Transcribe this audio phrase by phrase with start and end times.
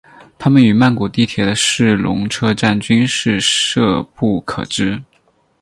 [0.39, 3.77] 它们与曼谷地铁的是隆车站均是徙
[4.15, 5.03] 步可至。